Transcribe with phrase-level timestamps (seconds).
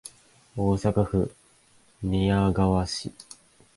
[0.57, 1.31] 大阪府
[2.01, 3.11] 寝屋川市